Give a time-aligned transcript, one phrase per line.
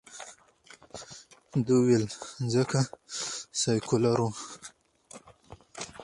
[1.65, 2.05] ده ویل،
[2.53, 2.79] ځکه
[3.61, 4.29] سیکولر ؤ.